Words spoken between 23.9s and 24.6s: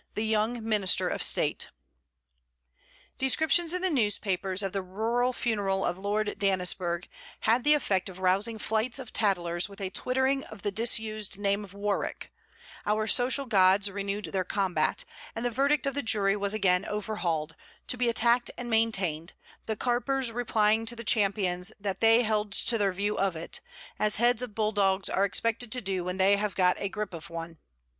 as heads of